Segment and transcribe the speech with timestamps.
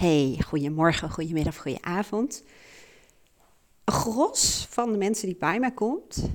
[0.00, 2.44] Hey, goedemorgen, goedemiddag, goedenavond.
[3.84, 6.30] Een gros van de mensen die bij mij komt,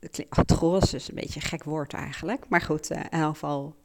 [0.00, 3.76] het gros is een beetje een gek woord eigenlijk, maar goed, uh, in ieder geval,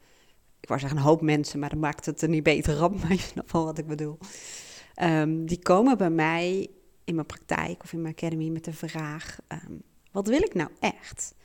[0.60, 3.12] ik wou zeggen een hoop mensen, maar dat maakt het er niet beter op, maar
[3.12, 4.18] je snapt wel wat ik bedoel.
[5.02, 6.68] Um, die komen bij mij
[7.04, 9.82] in mijn praktijk of in mijn academy met de vraag, um,
[10.12, 11.36] wat wil ik nou echt?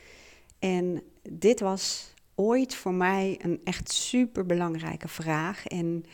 [0.58, 6.04] En dit was ooit voor mij een echt super belangrijke vraag en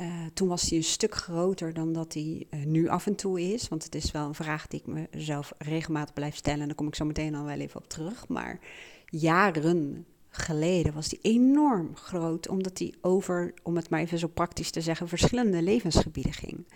[0.00, 3.52] uh, toen was hij een stuk groter dan dat hij uh, nu af en toe
[3.52, 3.68] is.
[3.68, 6.60] Want het is wel een vraag die ik mezelf regelmatig blijf stellen.
[6.60, 8.28] En daar kom ik zo meteen al wel even op terug.
[8.28, 8.58] Maar
[9.06, 12.48] jaren geleden was die enorm groot.
[12.48, 16.66] Omdat hij over, om het maar even zo praktisch te zeggen, verschillende levensgebieden ging.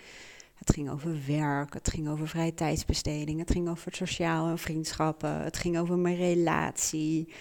[0.54, 5.42] Het ging over werk, het ging over vrije tijdsbesteding, het ging over sociaal en vriendschappen,
[5.42, 7.32] het ging over mijn relatie.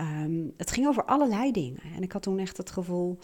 [0.00, 1.80] Um, het ging over allerlei dingen.
[1.96, 3.18] En ik had toen echt het gevoel,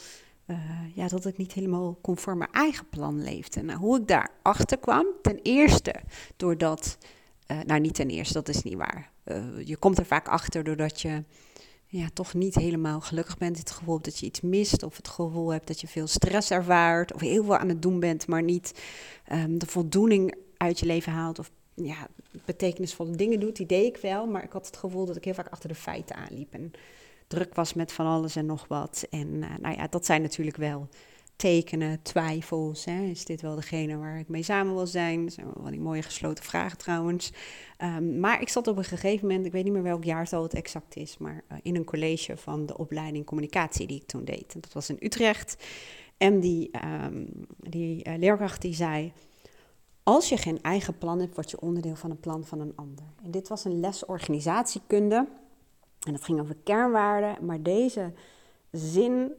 [0.46, 0.58] uh,
[0.94, 3.62] ja, dat ik niet helemaal conform mijn eigen plan leefde.
[3.62, 5.94] Nou, hoe ik daarachter kwam, ten eerste
[6.36, 6.98] doordat,
[7.50, 9.10] uh, nou niet ten eerste, dat is niet waar.
[9.24, 11.24] Uh, je komt er vaak achter doordat je
[11.86, 13.58] ja, toch niet helemaal gelukkig bent.
[13.58, 17.14] Het gevoel dat je iets mist of het gevoel hebt dat je veel stress ervaart
[17.14, 18.80] of heel veel aan het doen bent, maar niet
[19.32, 22.08] um, de voldoening uit je leven haalt of ja,
[22.44, 23.56] betekenisvolle dingen doet.
[23.56, 25.74] Die deed ik wel, maar ik had het gevoel dat ik heel vaak achter de
[25.74, 26.54] feiten aanliep.
[26.54, 26.72] En
[27.26, 29.06] druk was met van alles en nog wat.
[29.10, 30.88] En uh, nou ja, dat zijn natuurlijk wel
[31.36, 32.84] tekenen, twijfels.
[32.84, 33.02] Hè.
[33.02, 35.24] Is dit wel degene waar ik mee samen wil zijn?
[35.24, 37.32] Dat zijn wel die mooie gesloten vragen trouwens.
[37.82, 40.54] Um, maar ik zat op een gegeven moment, ik weet niet meer welk jaartal het
[40.54, 44.62] exact is, maar uh, in een college van de opleiding communicatie die ik toen deed.
[44.62, 45.64] Dat was in Utrecht.
[46.16, 46.70] En die,
[47.04, 49.12] um, die uh, leerkracht die zei,
[50.02, 53.04] als je geen eigen plan hebt, word je onderdeel van een plan van een ander.
[53.24, 55.28] En dit was een les organisatiekunde.
[56.06, 58.12] En het ging over kernwaarden, maar deze
[58.70, 59.32] zin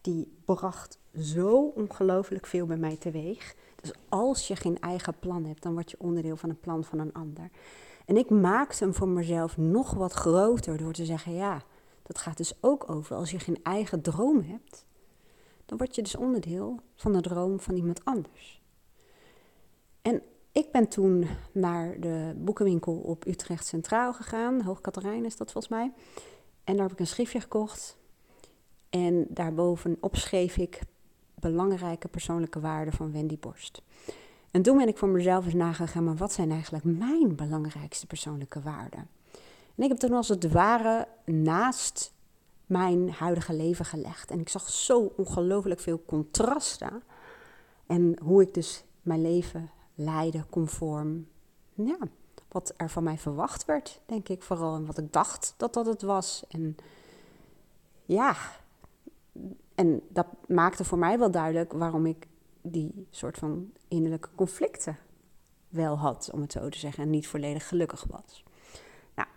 [0.00, 3.54] die bracht zo ongelooflijk veel bij mij teweeg.
[3.80, 6.98] Dus als je geen eigen plan hebt, dan word je onderdeel van een plan van
[6.98, 7.50] een ander.
[8.06, 11.62] En ik maakte hem voor mezelf nog wat groter door te zeggen: ja,
[12.02, 14.86] dat gaat dus ook over als je geen eigen droom hebt,
[15.66, 18.62] dan word je dus onderdeel van de droom van iemand anders.
[20.02, 20.22] En
[20.52, 24.62] ik ben toen naar de boekenwinkel op Utrecht Centraal gegaan.
[24.62, 25.92] Hoog Katerijn is dat volgens mij.
[26.64, 27.96] En daar heb ik een schriftje gekocht.
[28.90, 30.80] En daarbovenop schreef ik
[31.34, 33.82] belangrijke persoonlijke waarden van Wendy Borst.
[34.50, 38.60] En toen ben ik voor mezelf eens nagegaan, maar wat zijn eigenlijk mijn belangrijkste persoonlijke
[38.60, 39.08] waarden?
[39.74, 42.12] En ik heb toen als het ware naast
[42.66, 44.30] mijn huidige leven gelegd.
[44.30, 47.02] En ik zag zo ongelooflijk veel contrasten.
[47.86, 51.26] En hoe ik dus mijn leven leiden conform
[51.74, 51.98] ja,
[52.48, 54.74] wat er van mij verwacht werd, denk ik vooral.
[54.74, 56.44] En wat ik dacht dat dat het was.
[56.48, 56.76] En
[58.04, 58.36] ja,
[59.74, 62.26] en dat maakte voor mij wel duidelijk waarom ik
[62.60, 64.98] die soort van innerlijke conflicten
[65.68, 68.44] wel had, om het zo te zeggen, en niet volledig gelukkig was.
[69.14, 69.28] Nou,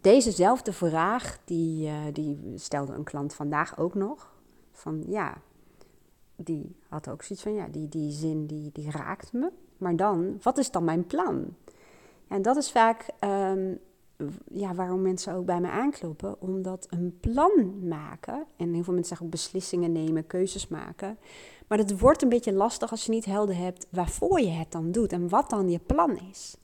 [0.00, 4.34] dezezelfde vraag, die, uh, die stelde een klant vandaag ook nog.
[4.72, 5.40] Van ja,
[6.36, 9.50] die had ook zoiets van, ja, die, die zin die, die raakt me.
[9.78, 11.54] Maar dan, wat is dan mijn plan?
[12.28, 13.78] En dat is vaak um,
[14.50, 16.40] ja, waarom mensen ook bij me aankloppen.
[16.40, 21.18] Omdat een plan maken, en heel veel mensen zeggen ook beslissingen nemen, keuzes maken.
[21.66, 24.92] Maar het wordt een beetje lastig als je niet helder hebt waarvoor je het dan
[24.92, 26.56] doet en wat dan je plan is.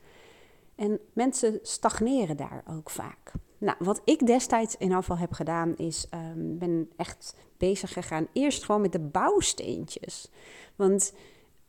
[0.75, 3.33] En mensen stagneren daar ook vaak.
[3.63, 8.27] Nou, wat ik destijds in afval heb gedaan, is um, ben echt bezig gegaan.
[8.33, 10.31] Eerst gewoon met de bouwsteentjes.
[10.77, 11.13] Want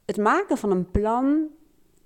[0.05, 1.47] het maken van een plan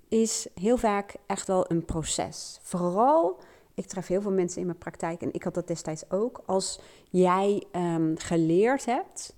[0.08, 2.58] is heel vaak echt wel een proces.
[2.62, 3.38] Vooral,
[3.74, 6.42] ik tref heel veel mensen in mijn praktijk en ik had dat destijds ook.
[6.46, 9.34] Als jij um, geleerd hebt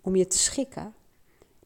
[0.00, 0.94] om je te schikken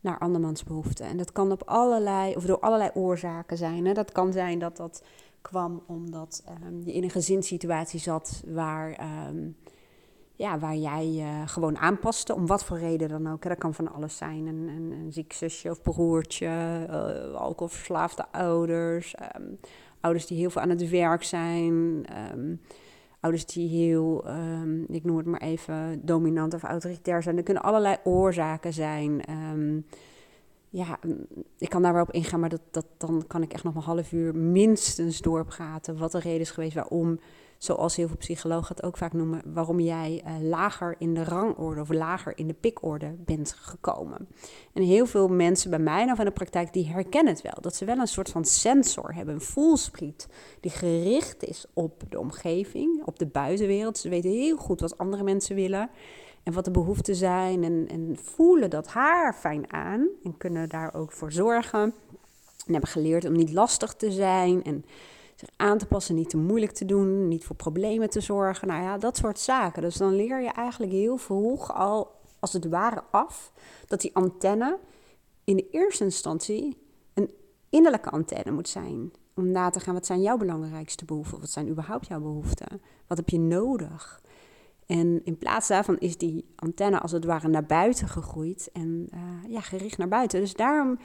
[0.01, 1.07] naar andermans behoeften.
[1.07, 3.87] En dat kan op allerlei, of door allerlei oorzaken zijn.
[3.87, 3.93] Hè.
[3.93, 5.03] Dat kan zijn dat dat
[5.47, 8.99] kwam omdat um, je in een gezinssituatie zat waar,
[9.29, 9.57] um,
[10.35, 13.43] ja, waar jij uh, gewoon aanpaste, om wat voor reden dan ook.
[13.43, 19.59] Dat kan van alles zijn, een, een, ziek zusje of broertje, uh, alcoholverslaafde ouders, um,
[20.01, 22.05] ouders die heel veel aan het werk zijn,
[23.21, 24.25] ouders die heel,
[24.89, 27.37] ik noem het maar even, dominant of autoritair zijn.
[27.37, 29.21] Er kunnen allerlei oorzaken zijn
[30.71, 31.27] ja, mm,
[31.59, 33.83] ik kan daar wel op ingaan, maar dat, dat, dan kan ik echt nog een
[33.83, 35.99] half uur minstens doorpraten.
[35.99, 37.21] Wat de reden is geweest waarom,
[37.59, 41.81] zoals heel veel psychologen het ook vaak noemen, waarom jij uh, lager in de rangorde
[41.81, 44.29] of lager in de pikorde bent gekomen.
[44.73, 47.57] En heel veel mensen bij mij nou van de praktijk, die herkennen het wel.
[47.61, 50.29] Dat ze wel een soort van sensor hebben, een voelspriet,
[50.61, 53.99] die gericht is op de omgeving, op de buitenwereld.
[53.99, 55.91] Ze weten heel goed wat andere mensen willen.
[56.47, 60.95] En wat de behoeften zijn en, en voelen dat haar fijn aan en kunnen daar
[60.95, 61.95] ook voor zorgen.
[62.67, 64.85] En hebben geleerd om niet lastig te zijn en
[65.35, 68.69] zich aan te passen, niet te moeilijk te doen, niet voor problemen te zorgen.
[68.69, 69.83] Nou ja, dat soort zaken.
[69.83, 73.53] Dus dan leer je eigenlijk heel vroeg al, als het ware, af
[73.87, 74.79] dat die antenne
[75.45, 76.77] in de eerste instantie
[77.15, 77.31] een
[77.69, 79.13] innerlijke antenne moet zijn.
[79.35, 81.41] Om na te gaan, wat zijn jouw belangrijkste behoeften?
[81.41, 82.83] Wat zijn überhaupt jouw behoeften?
[83.07, 84.21] Wat heb je nodig?
[84.87, 89.21] En in plaats daarvan is die antenne als het ware naar buiten gegroeid en uh,
[89.49, 90.41] ja, gericht naar buiten.
[90.41, 90.99] Dus daarom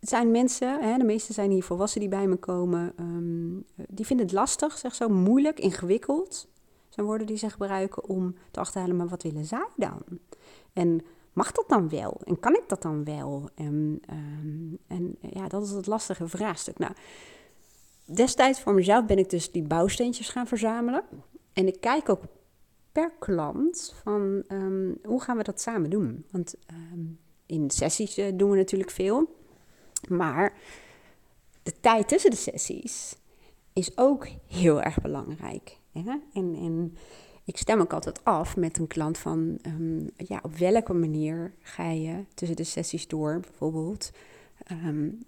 [0.00, 4.26] zijn mensen, hè, de meeste zijn hier volwassenen die bij me komen, um, die vinden
[4.26, 6.48] het lastig, zeg zo, moeilijk, ingewikkeld.
[6.88, 10.02] Zijn woorden die ze gebruiken om te achterhalen, maar wat willen zij dan?
[10.72, 11.00] En
[11.32, 12.20] mag dat dan wel?
[12.24, 13.48] En kan ik dat dan wel?
[13.54, 16.78] En, um, en ja, dat is het lastige vraagstuk.
[16.78, 16.92] Nou,
[18.04, 21.02] destijds voor mezelf ben ik dus die bouwsteentjes gaan verzamelen.
[21.52, 22.22] En ik kijk ook
[23.18, 26.24] klant van um, hoe gaan we dat samen doen?
[26.30, 26.54] Want
[26.92, 29.36] um, in sessies uh, doen we natuurlijk veel.
[30.08, 30.52] Maar
[31.62, 33.16] de tijd tussen de sessies
[33.72, 35.78] is ook heel erg belangrijk.
[35.92, 36.16] Hè?
[36.32, 36.96] En, en
[37.44, 41.90] ik stem ook altijd af met een klant van um, ja, op welke manier ga
[41.90, 44.10] je tussen de sessies door bijvoorbeeld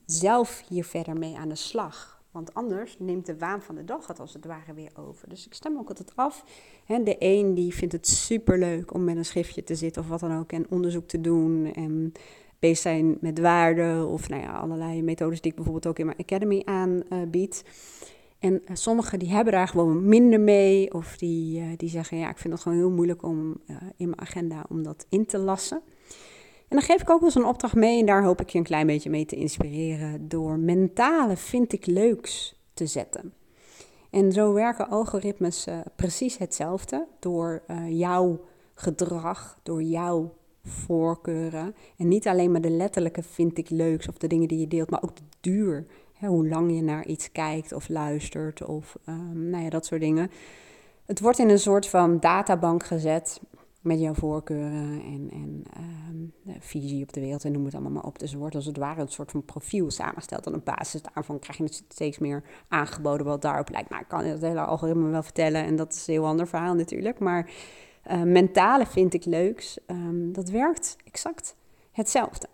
[0.07, 2.20] zelf hier verder mee aan de slag.
[2.31, 5.29] Want anders neemt de waan van de dag het als het ware weer over.
[5.29, 6.45] Dus ik stem ook altijd af.
[6.87, 10.21] de een die vindt het super leuk om met een schriftje te zitten of wat
[10.21, 12.13] dan ook en onderzoek te doen en
[12.59, 16.19] bezig zijn met waarden of nou ja, allerlei methodes die ik bijvoorbeeld ook in mijn
[16.19, 17.65] academy aanbied.
[18.39, 22.31] en uh, sommigen die hebben daar gewoon minder mee of die, uh, die zeggen ja,
[22.31, 25.39] ik vind het gewoon heel moeilijk om uh, in mijn agenda om dat in te
[25.39, 25.83] lassen.
[26.71, 28.59] En dan geef ik ook wel eens een opdracht mee en daar hoop ik je
[28.59, 33.33] een klein beetje mee te inspireren door mentale vind ik leuks te zetten.
[34.11, 38.41] En zo werken algoritmes precies hetzelfde door jouw
[38.75, 40.35] gedrag, door jouw
[40.65, 41.75] voorkeuren.
[41.97, 44.91] En niet alleen maar de letterlijke vind ik leuks of de dingen die je deelt,
[44.91, 45.87] maar ook de duur.
[46.13, 50.01] Hè, hoe lang je naar iets kijkt of luistert of um, nou ja, dat soort
[50.01, 50.31] dingen.
[51.07, 53.41] Het wordt in een soort van databank gezet
[53.81, 55.90] met jouw voorkeuren en, en um,
[56.61, 58.19] visie op de wereld en noem het allemaal maar op.
[58.19, 60.47] Dus er wordt als het ware een soort van profiel samengesteld.
[60.47, 63.91] En op basis daarvan krijg je steeds meer aangeboden wat daarop lijkt.
[63.91, 66.75] Nou, ik kan het hele algoritme wel vertellen en dat is een heel ander verhaal
[66.75, 67.19] natuurlijk.
[67.19, 67.51] Maar
[68.11, 71.57] uh, mentale vind ik leuks, um, dat werkt exact
[71.93, 72.49] hetzelfde.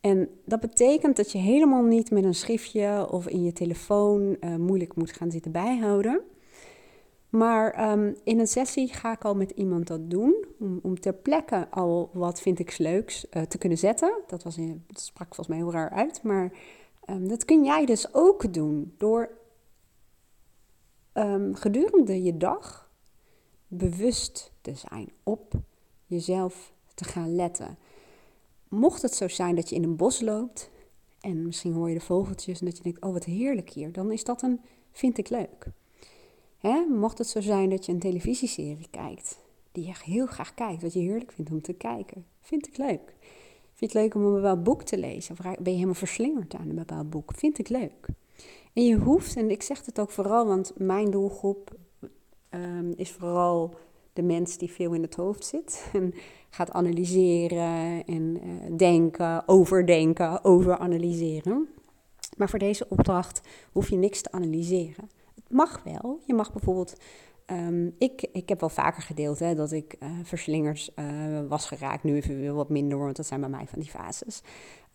[0.00, 4.56] En dat betekent dat je helemaal niet met een schriftje of in je telefoon uh,
[4.56, 6.20] moeilijk moet gaan zitten bijhouden.
[7.36, 10.44] Maar um, in een sessie ga ik al met iemand dat doen,
[10.82, 14.22] om, ter plekke al wat vind ik leuks uh, te kunnen zetten.
[14.26, 16.52] Dat, was dat sprak volgens mij heel raar uit, maar
[17.10, 19.30] um, dat kun jij dus ook doen door
[21.52, 22.90] gedurende je dag
[23.68, 25.52] bewust te zijn, op
[26.06, 27.78] jezelf te gaan letten.
[28.68, 30.70] Mocht het zo zijn dat je in een bos loopt
[31.20, 34.12] en misschien hoor je de vogeltjes en dat je denkt, oh wat heerlijk hier, dan
[34.12, 34.60] is dat een
[34.92, 35.66] vind ik leuk.
[36.88, 39.38] Mocht het zo zijn dat je een televisieserie kijkt,
[39.72, 43.14] die je heel graag kijkt, wat je heerlijk vindt om te kijken, vind ik leuk.
[43.74, 45.36] Vind je het leuk om een bepaald boek te lezen?
[45.38, 47.32] Of ben je helemaal verslingerd aan een bepaald boek?
[47.34, 48.06] Vind ik leuk.
[48.72, 51.76] En je hoeft, en ik zeg het ook vooral, want mijn doelgroep
[52.50, 53.74] um, is vooral
[54.12, 56.14] de mens die veel in het hoofd zit en
[56.50, 61.68] gaat analyseren en uh, denken, overdenken, overanalyseren.
[62.36, 63.40] Maar voor deze opdracht
[63.72, 65.08] hoef je niks te analyseren.
[65.48, 66.20] Mag wel.
[66.26, 66.96] Je mag bijvoorbeeld
[67.52, 72.02] Um, ik, ik heb wel vaker gedeeld hè, dat ik uh, verslingers uh, was geraakt.
[72.02, 74.42] Nu even wat minder, want dat zijn bij mij van die fases.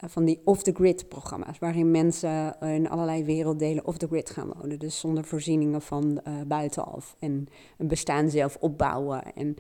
[0.03, 4.79] Uh, van die off-the-grid programma's, waarin mensen in allerlei werelddelen off-the-grid gaan wonen.
[4.79, 7.15] Dus zonder voorzieningen van buitenaf.
[7.19, 9.33] En een bestaan zelf opbouwen.
[9.33, 9.55] En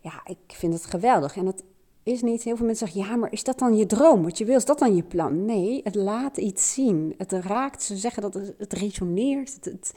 [0.00, 1.36] ja, ik vind het geweldig.
[1.36, 1.62] En dat
[2.02, 4.22] is niet, heel veel mensen zeggen, ja, maar is dat dan je droom?
[4.22, 5.44] Wat je wil, is dat dan je plan?
[5.44, 7.14] Nee, het laat iets zien.
[7.16, 9.54] Het raakt, ze zeggen dat het, het resoneert.
[9.54, 9.92] Het, het,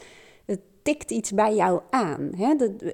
[0.85, 2.31] tikt iets bij jou aan.
[2.35, 2.47] Hè?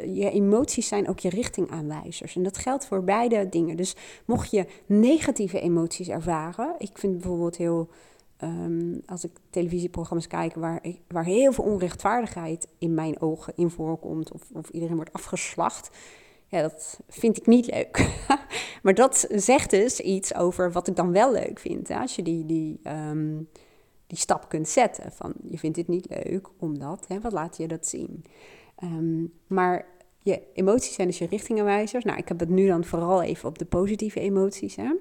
[0.05, 2.35] je emoties zijn ook je richtingaanwijzers.
[2.35, 3.77] En dat geldt voor beide dingen.
[3.77, 7.89] Dus mocht je negatieve emoties ervaren, ik vind bijvoorbeeld heel.
[8.43, 14.31] Um, als ik televisieprogramma's kijk waar, waar heel veel onrechtvaardigheid in mijn ogen in voorkomt,
[14.31, 15.89] of, of iedereen wordt afgeslacht,
[16.51, 18.09] ja, dat vind ik niet leuk.
[18.83, 21.87] maar dat zegt dus iets over wat ik dan wel leuk vind.
[21.87, 21.99] Hè?
[21.99, 23.49] Als je die, die um,
[24.11, 25.11] die stap kunt zetten.
[25.11, 28.23] Van je vindt dit niet leuk, omdat, hè, wat laat je dat zien?
[28.83, 29.85] Um, maar
[30.19, 32.03] je emoties zijn dus je richtingenwijzers.
[32.03, 34.75] Nou, ik heb het nu dan vooral even op de positieve emoties.
[34.75, 34.93] Hè?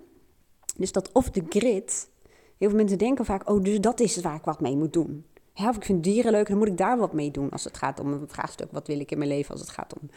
[0.77, 2.11] Dus dat off the grid,
[2.57, 5.25] heel veel mensen denken vaak, oh, dus dat is waar ik wat mee moet doen.
[5.55, 7.51] Of ik vind dieren leuk, dan moet ik daar wat mee doen.
[7.51, 9.51] Als het gaat om een vraagstuk, wat wil ik in mijn leven?
[9.51, 10.11] Als het gaat om,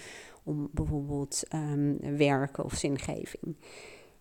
[0.44, 3.56] om bijvoorbeeld um, werken of zingeving.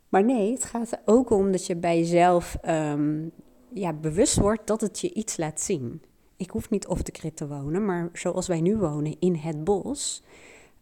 [0.08, 3.32] Maar nee, het gaat er ook om dat je bij jezelf um,
[3.72, 6.02] ja, bewust wordt dat het je iets laat zien.
[6.36, 9.64] Ik hoef niet off de krit te wonen, maar zoals wij nu wonen in het
[9.64, 10.22] bos,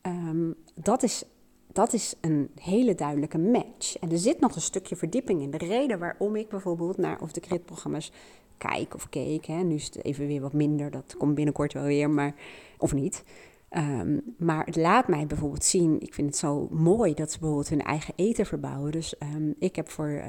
[0.03, 1.25] um, dat, is,
[1.73, 3.99] dat is een hele duidelijke match.
[3.99, 5.51] En er zit nog een stukje verdieping in.
[5.51, 8.13] De reden waarom ik bijvoorbeeld naar off the grid programma's
[8.69, 11.83] kijk of keek, hè, nu is het even weer wat minder, dat komt binnenkort wel
[11.83, 12.35] weer, maar
[12.79, 13.25] of niet.
[13.69, 17.69] Ehm, maar het laat mij bijvoorbeeld zien, ik vind het zo mooi dat ze bijvoorbeeld
[17.69, 18.93] hun eigen eten verbouwen.
[18.93, 20.25] Dus um, ik heb voor uh,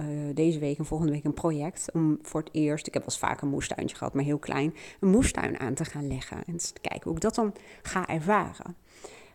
[0.00, 3.12] uh, deze week en volgende week een project om voor het eerst, ik heb wel
[3.12, 6.44] eens vaak een moestuintje gehad, maar heel klein, een moestuin aan te gaan leggen.
[6.46, 8.76] En kijken hoe ik dat dan ga ervaren.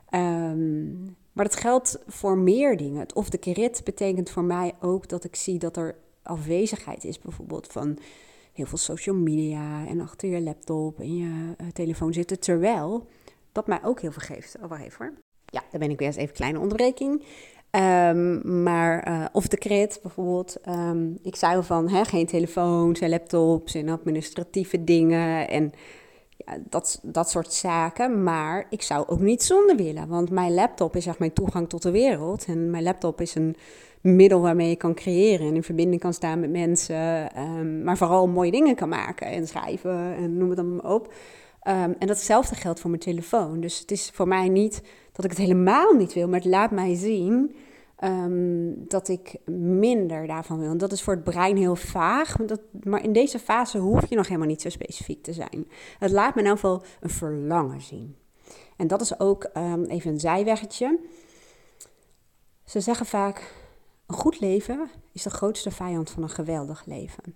[0.10, 3.00] Um, maar dat geldt voor meer dingen.
[3.00, 7.20] Het of de kerit betekent voor mij ook dat ik zie dat er afwezigheid is,
[7.20, 7.98] bijvoorbeeld van
[8.54, 13.08] heel veel social media en achter je laptop en je uh, telefoon zitten, terwijl
[13.52, 14.56] dat mij ook heel veel geeft.
[14.62, 15.14] Oh, wacht even hoor.
[15.46, 17.24] Ja, dan ben ik weer eens even kleine onderbreking.
[17.72, 20.58] Um, maar, uh, of de crit bijvoorbeeld.
[20.68, 25.72] Um, ik zei al van hè, geen telefoons en laptops en administratieve dingen en
[26.46, 28.24] ja, dat, dat soort zaken.
[28.24, 31.82] Maar ik zou ook niet zonder willen, want mijn laptop is echt mijn toegang tot
[31.82, 32.46] de wereld.
[32.46, 33.56] En mijn laptop is een
[34.02, 37.30] middel waarmee je kan creëren en in verbinding kan staan met mensen.
[37.40, 41.14] Um, maar vooral mooie dingen kan maken en schrijven en noem het dan op.
[41.68, 43.60] Um, en datzelfde geldt voor mijn telefoon.
[43.60, 46.72] Dus het is voor mij niet dat ik het helemaal niet wil, maar het laat
[46.72, 47.56] mij zien
[48.04, 49.36] um, dat ik
[49.80, 50.70] minder daarvan wil.
[50.70, 54.16] En dat is voor het brein heel vaag, dat, maar in deze fase hoef je
[54.16, 55.68] nog helemaal niet zo specifiek te zijn.
[56.00, 58.16] Het laat me in ieder geval een verlangen zien.
[58.78, 61.00] En dat is ook um, even een zijweggetje.
[62.66, 63.54] Ze zeggen vaak:
[64.06, 67.36] een goed leven is de grootste vijand van een geweldig leven.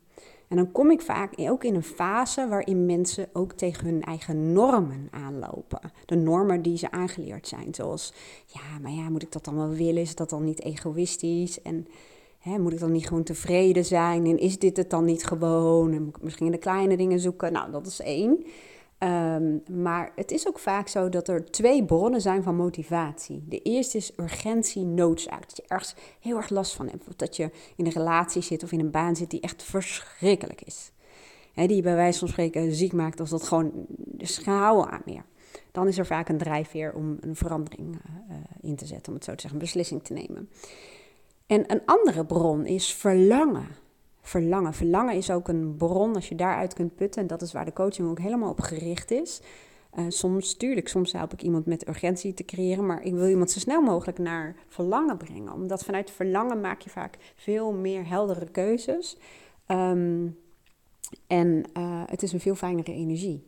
[0.49, 4.53] En dan kom ik vaak ook in een fase waarin mensen ook tegen hun eigen
[4.53, 5.91] normen aanlopen.
[6.05, 7.73] De normen die ze aangeleerd zijn.
[7.75, 8.13] Zoals,
[8.45, 10.01] ja, maar ja, moet ik dat dan wel willen?
[10.01, 11.61] Is dat dan niet egoïstisch?
[11.61, 11.87] En
[12.39, 14.25] hè, moet ik dan niet gewoon tevreden zijn?
[14.25, 15.93] En is dit het dan niet gewoon?
[15.93, 17.51] En moet ik misschien de kleine dingen zoeken?
[17.51, 18.45] Nou, dat is één.
[19.03, 23.43] Um, maar het is ook vaak zo dat er twee bronnen zijn van motivatie.
[23.47, 25.41] De eerste is urgentie, noodzaak.
[25.41, 27.07] Dat je ergens heel erg last van hebt.
[27.07, 30.61] Of dat je in een relatie zit of in een baan zit die echt verschrikkelijk
[30.61, 30.91] is.
[31.53, 35.23] Die je bij wijze van spreken ziek maakt als dat gewoon dus aan meer.
[35.71, 39.23] Dan is er vaak een drijfveer om een verandering uh, in te zetten, om het
[39.23, 40.49] zo te zeggen, een beslissing te nemen.
[41.47, 43.67] En een andere bron is verlangen
[44.29, 44.73] verlangen.
[44.73, 47.21] Verlangen is ook een bron als je daaruit kunt putten.
[47.21, 49.41] En dat is waar de coaching ook helemaal op gericht is.
[49.99, 53.51] Uh, soms, tuurlijk, soms help ik iemand met urgentie te creëren, maar ik wil iemand
[53.51, 55.53] zo snel mogelijk naar verlangen brengen.
[55.53, 59.17] Omdat vanuit verlangen maak je vaak veel meer heldere keuzes.
[59.67, 60.37] Um,
[61.27, 63.47] en uh, het is een veel fijnere energie.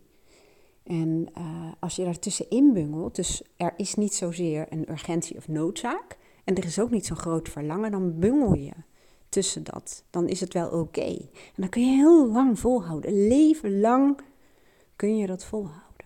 [0.83, 6.17] En uh, als je daartussenin bungelt, dus er is niet zozeer een urgentie of noodzaak,
[6.43, 8.73] en er is ook niet zo'n groot verlangen, dan bungel je
[9.31, 10.03] tussen dat.
[10.09, 11.01] Dan is het wel oké.
[11.01, 13.27] En dan kun je heel lang volhouden.
[13.27, 14.19] Leven lang
[14.95, 16.05] kun je dat volhouden.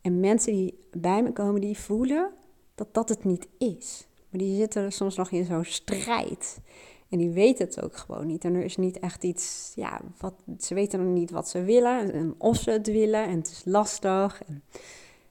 [0.00, 2.30] En mensen die bij me komen, die voelen
[2.74, 4.06] dat dat het niet is.
[4.30, 6.60] Maar die zitten soms nog in zo'n strijd.
[7.08, 8.44] En die weten het ook gewoon niet.
[8.44, 12.12] En er is niet echt iets, ja, wat, ze weten nog niet wat ze willen.
[12.12, 13.24] En of ze het willen.
[13.24, 14.42] En het is lastig.
[14.46, 14.62] En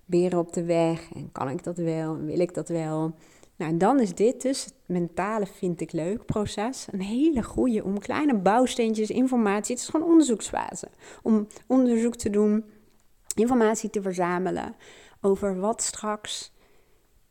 [0.05, 1.13] beren op de weg.
[1.13, 2.15] En kan ik dat wel?
[2.15, 3.13] En wil ik dat wel?
[3.57, 7.83] Nou, en dan is dit dus, het mentale vind ik leuk proces, een hele goede
[7.83, 10.87] om kleine bouwsteentjes, informatie, het is gewoon onderzoeksfase.
[11.23, 12.65] Om onderzoek te doen,
[13.35, 14.75] informatie te verzamelen
[15.21, 16.51] over wat straks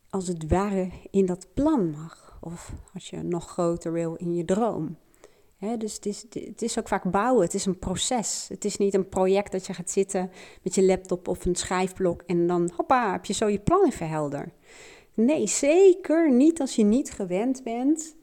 [0.09, 2.37] als het ware in dat plan mag.
[2.41, 4.97] Of als je nog groter wil in je droom.
[5.77, 8.45] dus het is, het is ook vaak bouwen, het is een proces.
[8.49, 10.31] Het is niet een project dat je gaat zitten
[10.63, 14.09] met je laptop of een schrijfblok en dan hoppa, heb je zo je plan even
[14.09, 14.51] helder.
[15.17, 18.15] Nee, zeker niet als je niet gewend bent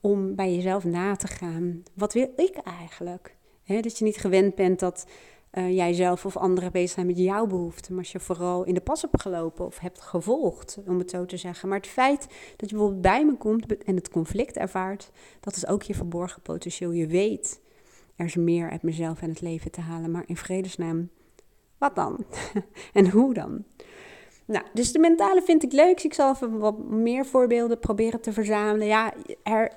[0.00, 1.82] om bij jezelf na te gaan.
[1.94, 3.36] Wat wil ik eigenlijk?
[3.66, 5.06] dat je niet gewend bent dat
[5.52, 7.94] uh, jij zelf of anderen bezig zijn met jouw behoeften.
[7.94, 11.24] Maar als je vooral in de pas hebt gelopen of hebt gevolgd, om het zo
[11.24, 11.68] te zeggen.
[11.68, 12.20] Maar het feit
[12.56, 15.10] dat je bijvoorbeeld bij me komt en het conflict ervaart,
[15.40, 16.90] dat is ook je verborgen potentieel.
[16.90, 17.60] Je weet,
[18.16, 20.10] er is meer uit mezelf en het leven te halen.
[20.10, 21.10] Maar in vredesnaam,
[21.78, 22.24] wat dan?
[22.92, 23.64] en hoe dan?
[24.46, 26.02] Nou, dus de mentale vind ik leuk.
[26.02, 28.86] Ik zal even wat meer voorbeelden proberen te verzamelen.
[28.86, 29.72] Ja, er,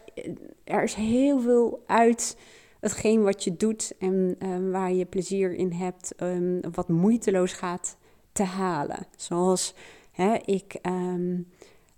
[0.64, 2.38] er is heel veel uit
[2.80, 7.98] hetgeen wat je doet en um, waar je plezier in hebt, um, wat moeiteloos gaat
[8.32, 9.08] te halen.
[9.16, 9.74] Zoals
[10.12, 11.48] hè, ik um,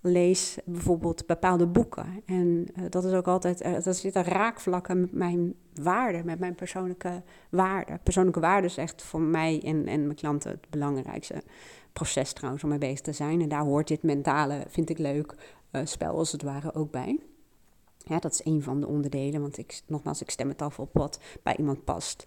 [0.01, 2.23] lees bijvoorbeeld bepaalde boeken.
[2.25, 6.39] En uh, dat is ook altijd, uh, dat zit een raakvlakken met mijn waarden, met
[6.39, 7.99] mijn persoonlijke waarden.
[8.03, 11.43] Persoonlijke waarden is echt voor mij en, en mijn klanten het belangrijkste
[11.93, 13.41] proces trouwens om mee bezig te zijn.
[13.41, 15.35] En daar hoort dit mentale, vind ik leuk,
[15.71, 17.19] uh, spel als het ware ook bij.
[17.97, 20.89] Ja, dat is een van de onderdelen, want ik, nogmaals, ik stem het af op
[20.93, 22.25] wat bij iemand past.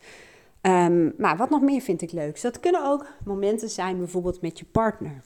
[0.62, 2.42] Um, maar wat nog meer vind ik leuk?
[2.42, 5.22] Dat kunnen ook momenten zijn, bijvoorbeeld met je partner.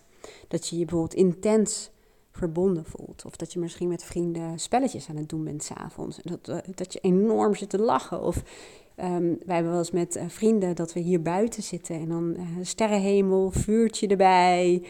[0.48, 1.90] Dat je je bijvoorbeeld intens
[2.30, 3.24] verbonden voelt.
[3.24, 6.18] Of dat je misschien met vrienden spelletjes aan het doen bent s'avonds.
[6.22, 8.22] Dat, uh, dat je enorm zit te lachen.
[8.22, 8.42] Of
[8.96, 11.96] um, wij hebben wel eens met uh, vrienden dat we hier buiten zitten.
[11.96, 14.82] En dan uh, sterrenhemel, vuurtje erbij.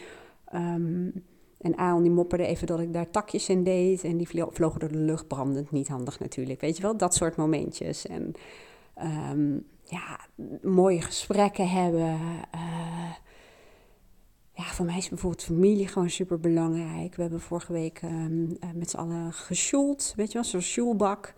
[0.54, 1.12] Um,
[1.58, 4.04] en Aal die mopperde even dat ik daar takjes in deed.
[4.04, 5.70] En die vlogen door de lucht, brandend.
[5.70, 6.96] Niet handig natuurlijk, weet je wel.
[6.96, 8.06] Dat soort momentjes.
[8.06, 8.32] En
[9.02, 10.20] um, ja,
[10.62, 12.18] mooie gesprekken hebben.
[12.54, 13.10] Uh,
[14.52, 17.14] ja, voor mij is bijvoorbeeld familie gewoon super belangrijk.
[17.14, 18.00] We hebben vorige week
[18.75, 21.34] met z'n allen gesjoeld, weet je wel, zo'n sjoelbak.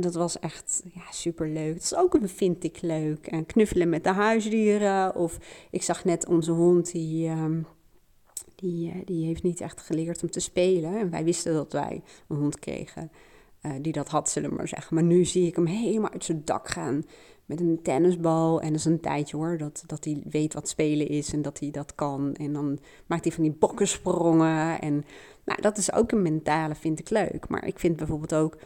[0.00, 1.74] Dat was echt ja, super leuk.
[1.74, 3.26] Dat is ook een vind ik leuk.
[3.26, 5.14] En knuffelen met de huisdieren.
[5.14, 5.38] Of
[5.70, 7.28] ik zag net onze hond die.
[7.28, 7.66] Um,
[8.54, 10.98] die, uh, die heeft niet echt geleerd om te spelen.
[10.98, 13.10] En wij wisten dat wij een hond kregen
[13.62, 14.94] uh, die dat had, zullen we maar zeggen.
[14.94, 17.04] Maar nu zie ik hem helemaal uit zijn dak gaan
[17.44, 18.60] met een tennisbal.
[18.60, 21.60] En dat is een tijdje hoor, dat, dat hij weet wat spelen is en dat
[21.60, 22.34] hij dat kan.
[22.34, 24.80] En dan maakt hij van die bokkensprongen.
[24.80, 25.04] En
[25.44, 27.48] nou, dat is ook een mentale, vind ik leuk.
[27.48, 28.56] Maar ik vind bijvoorbeeld ook,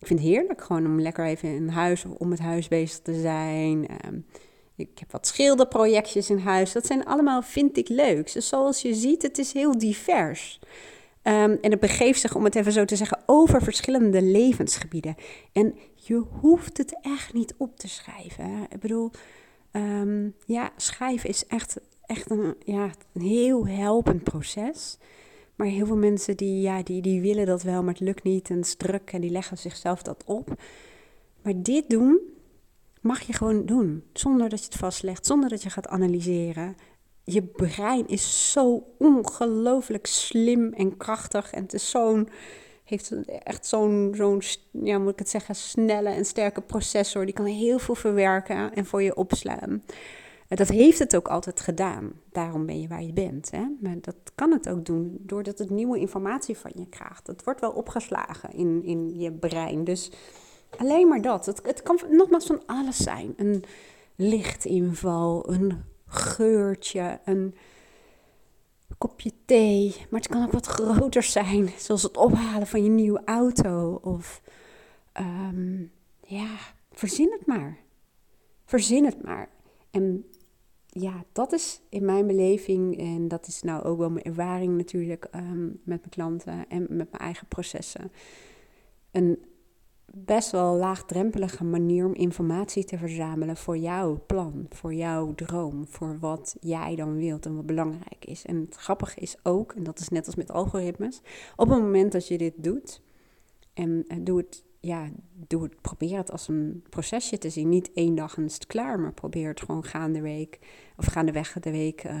[0.00, 2.98] ik vind het heerlijk gewoon om lekker even in huis of om het huis bezig
[2.98, 3.86] te zijn.
[4.06, 4.26] Um,
[4.76, 6.72] ik heb wat schilderprojectjes in huis.
[6.72, 8.32] Dat zijn allemaal, vind ik, leuk.
[8.32, 10.60] Dus zoals je ziet, het is heel divers.
[11.22, 15.14] Um, en het begeeft zich, om het even zo te zeggen, over verschillende levensgebieden.
[15.52, 18.66] En je hoeft het echt niet op te schrijven.
[18.70, 19.10] Ik bedoel,
[19.72, 24.98] um, ja, schrijven is echt, echt een, ja, een heel helpend proces.
[25.58, 28.50] Maar heel veel mensen die, ja, die, die willen dat wel, maar het lukt niet
[28.50, 30.48] en het is druk en die leggen zichzelf dat op.
[31.42, 32.20] Maar dit doen
[33.00, 36.76] mag je gewoon doen, zonder dat je het vastlegt, zonder dat je gaat analyseren.
[37.24, 42.28] Je brein is zo ongelooflijk slim en krachtig en het is zo'n
[42.84, 44.42] heeft echt zo'n, zo'n,
[44.82, 47.24] ja, moet ik het zeggen, snelle en sterke processor.
[47.24, 49.82] Die kan heel veel verwerken en voor je opslaan.
[50.48, 52.12] Dat heeft het ook altijd gedaan.
[52.32, 53.50] Daarom ben je waar je bent.
[53.50, 53.66] Hè?
[53.80, 57.26] Maar dat kan het ook doen doordat het nieuwe informatie van je krijgt.
[57.26, 59.84] Het wordt wel opgeslagen in, in je brein.
[59.84, 60.10] Dus
[60.76, 61.46] alleen maar dat.
[61.46, 63.34] Het, kan nogmaals van alles zijn.
[63.36, 63.64] Een
[64.16, 67.54] lichtinval, een geurtje, een
[68.98, 69.96] kopje thee.
[70.10, 73.98] Maar het kan ook wat groter zijn, zoals het ophalen van je nieuwe auto.
[74.02, 74.42] Of
[75.20, 76.48] um, ja,
[76.92, 77.78] verzin het maar.
[78.64, 79.48] Verzin het maar.
[79.90, 80.24] En
[81.00, 85.28] ja, dat is in mijn beleving, en dat is nou ook wel mijn ervaring natuurlijk
[85.34, 88.12] um, met mijn klanten en met mijn eigen processen.
[89.10, 89.38] Een
[90.12, 96.18] best wel laagdrempelige manier om informatie te verzamelen voor jouw plan, voor jouw droom, voor
[96.18, 98.44] wat jij dan wilt en wat belangrijk is.
[98.44, 101.20] En het grappige is ook, en dat is net als met algoritmes,
[101.56, 103.02] op het moment dat je dit doet,
[103.74, 105.08] en doe het, ja,
[105.46, 107.68] doe het, probeer het als een procesje te zien.
[107.68, 110.58] Niet één dag en is het klaar, maar probeer het gewoon gaande week
[110.96, 112.12] of gaandeweg de week uh,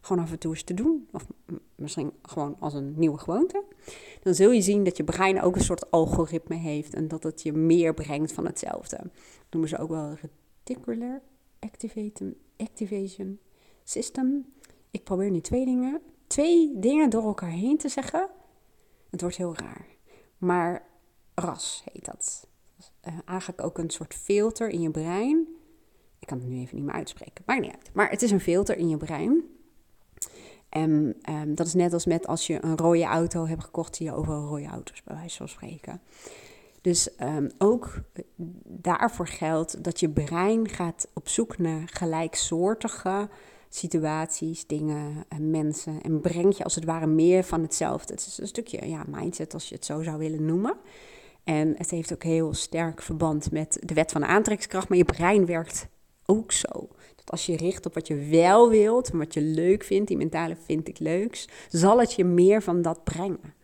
[0.00, 1.08] gewoon af en toe eens te doen.
[1.12, 1.26] Of
[1.74, 3.64] misschien gewoon als een nieuwe gewoonte.
[4.22, 7.42] Dan zul je zien dat je brein ook een soort algoritme heeft en dat het
[7.42, 8.96] je meer brengt van hetzelfde.
[8.96, 10.14] Dat noemen ze ook wel
[10.64, 11.22] reticular
[12.56, 13.38] activation
[13.84, 14.46] system.
[14.90, 18.28] Ik probeer nu twee dingen, twee dingen door elkaar heen te zeggen.
[19.10, 19.86] Het wordt heel raar.
[20.38, 20.87] Maar
[21.38, 22.46] RAS heet dat.
[23.08, 25.46] Uh, eigenlijk ook een soort filter in je brein.
[26.18, 27.90] Ik kan het nu even niet meer uitspreken, maakt niet uit.
[27.92, 29.42] Maar het is een filter in je brein.
[30.68, 34.06] En um, dat is net als met als je een rode auto hebt gekocht, zie
[34.06, 36.00] je overal rode auto's, bij wijze van spreken.
[36.80, 38.00] Dus um, ook
[38.64, 43.28] daarvoor geldt dat je brein gaat op zoek naar gelijksoortige
[43.68, 46.02] situaties, dingen, en mensen.
[46.02, 48.12] En brengt je als het ware meer van hetzelfde.
[48.12, 50.76] Het is een stukje ja, mindset, als je het zo zou willen noemen.
[51.48, 55.04] En het heeft ook heel sterk verband met de wet van de aantrekkingskracht, maar je
[55.04, 55.88] brein werkt
[56.24, 56.88] ook zo
[57.30, 60.88] als je richt op wat je wel wilt, wat je leuk vindt, die mentale vind
[60.88, 63.54] ik leuks, zal het je meer van dat brengen.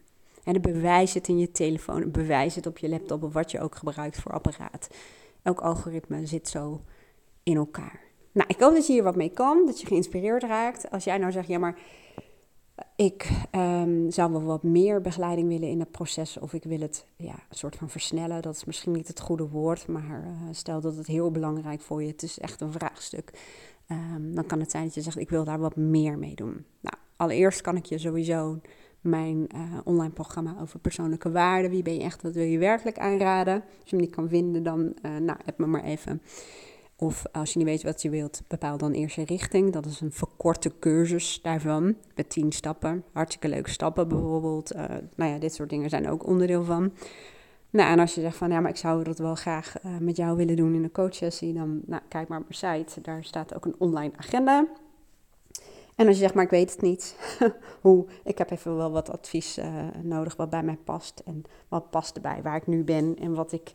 [0.45, 3.61] En de bewijs het in je telefoon, bewijs het op je laptop of wat je
[3.61, 4.89] ook gebruikt voor apparaat.
[5.43, 6.81] Elk algoritme zit zo
[7.43, 8.01] in elkaar.
[8.33, 10.91] Nou, ik hoop dat je hier wat mee kan, dat je geïnspireerd raakt.
[10.91, 11.79] Als jij nou zegt, ja, maar
[12.97, 16.39] ik um, zou wel wat meer begeleiding willen in het proces.
[16.39, 18.43] Of ik wil het ja, een soort van versnellen.
[18.43, 19.87] Dat is misschien niet het goede woord.
[19.87, 23.31] Maar uh, stel dat het heel belangrijk voor je Het is echt een vraagstuk.
[23.89, 26.65] Um, dan kan het zijn dat je zegt, ik wil daar wat meer mee doen.
[26.81, 28.61] Nou, allereerst kan ik je sowieso
[29.01, 31.71] mijn uh, online programma over persoonlijke waarden.
[31.71, 33.55] Wie ben je echt, wat wil je werkelijk aanraden?
[33.55, 36.23] Als je hem niet kan vinden, dan uh, nou, heb me maar even.
[36.97, 39.73] Of als je niet weet wat je wilt, bepaal dan eerst je richting.
[39.73, 43.05] Dat is een verkorte cursus daarvan, met tien stappen.
[43.13, 44.75] Hartstikke leuke stappen bijvoorbeeld.
[44.75, 44.85] Uh,
[45.17, 46.93] nou ja, dit soort dingen zijn ook onderdeel van.
[47.71, 50.17] Nou, en als je zegt van ja, maar ik zou dat wel graag uh, met
[50.17, 53.01] jou willen doen in een coachsessie, dan nou, kijk maar op mijn site.
[53.01, 54.67] Daar staat ook een online agenda.
[55.95, 57.17] En als je zegt, maar ik weet het niet,
[57.81, 59.65] hoe, ik heb even wel wat advies uh,
[60.03, 63.53] nodig wat bij mij past en wat past erbij waar ik nu ben en wat
[63.53, 63.73] ik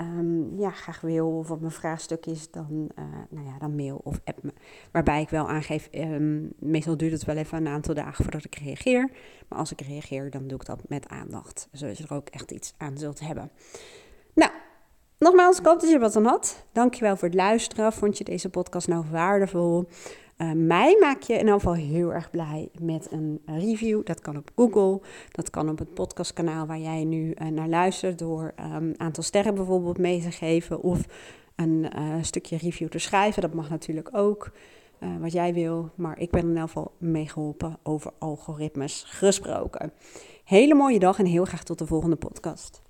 [0.00, 4.00] um, ja, graag wil of wat mijn vraagstuk is, dan, uh, nou ja, dan mail
[4.04, 4.52] of app me.
[4.92, 8.54] Waarbij ik wel aangeef, um, meestal duurt het wel even een aantal dagen voordat ik
[8.54, 9.10] reageer.
[9.48, 12.50] Maar als ik reageer, dan doe ik dat met aandacht, zodat je er ook echt
[12.50, 13.50] iets aan zult hebben.
[14.34, 14.50] Nou,
[15.18, 16.66] nogmaals, ik hoop dat je wat aan had.
[16.72, 17.92] Dankjewel voor het luisteren.
[17.92, 19.88] Vond je deze podcast nou waardevol?
[20.42, 24.04] Uh, mij maak je in ieder geval heel erg blij met een review.
[24.04, 25.00] Dat kan op Google,
[25.30, 29.22] dat kan op het podcastkanaal waar jij nu uh, naar luistert, door een um, aantal
[29.22, 31.00] sterren bijvoorbeeld mee te geven of
[31.56, 33.42] een uh, stukje review te schrijven.
[33.42, 34.52] Dat mag natuurlijk ook,
[35.20, 35.90] wat jij wil.
[35.94, 39.92] Maar ik ben in ieder geval meegeholpen over algoritmes gesproken.
[40.44, 42.82] Hele mooie dag en heel graag tot de volgende podcast.